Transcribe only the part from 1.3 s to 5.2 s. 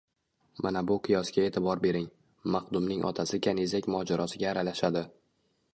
e’tibor bering: maxdumning otasi kanizak mojorosiga aralashadi